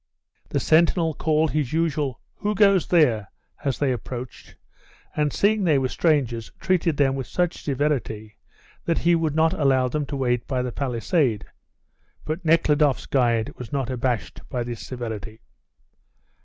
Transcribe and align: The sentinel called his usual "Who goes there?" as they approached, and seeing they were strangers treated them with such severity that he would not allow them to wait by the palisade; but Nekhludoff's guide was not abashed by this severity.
The 0.49 0.59
sentinel 0.59 1.13
called 1.13 1.51
his 1.51 1.73
usual 1.73 2.19
"Who 2.37 2.55
goes 2.55 2.87
there?" 2.87 3.27
as 3.63 3.77
they 3.77 3.91
approached, 3.91 4.55
and 5.15 5.31
seeing 5.31 5.63
they 5.63 5.77
were 5.77 5.89
strangers 5.89 6.51
treated 6.59 6.97
them 6.97 7.13
with 7.13 7.27
such 7.27 7.61
severity 7.61 8.39
that 8.85 8.97
he 8.97 9.13
would 9.13 9.35
not 9.35 9.53
allow 9.53 9.89
them 9.89 10.07
to 10.07 10.15
wait 10.15 10.47
by 10.47 10.63
the 10.63 10.71
palisade; 10.71 11.45
but 12.25 12.43
Nekhludoff's 12.43 13.05
guide 13.05 13.51
was 13.59 13.71
not 13.71 13.91
abashed 13.91 14.41
by 14.49 14.63
this 14.63 14.81
severity. 14.83 15.41